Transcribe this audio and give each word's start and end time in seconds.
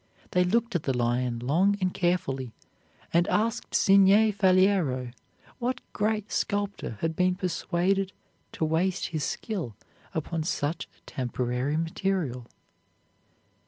They 0.31 0.43
looked 0.43 0.73
at 0.73 0.81
the 0.81 0.97
lion 0.97 1.37
long 1.37 1.75
and 1.79 1.93
carefully, 1.93 2.53
and 3.13 3.27
asked 3.27 3.75
Signer 3.75 4.31
Faliero 4.31 5.11
what 5.59 5.79
great 5.93 6.31
sculptor 6.31 6.97
had 7.01 7.15
been 7.15 7.35
persuaded 7.35 8.11
to 8.53 8.65
waste 8.65 9.09
his 9.09 9.23
skill 9.23 9.75
upon 10.15 10.41
such 10.41 10.85
a 10.97 11.01
temporary 11.05 11.77
material. 11.77 12.47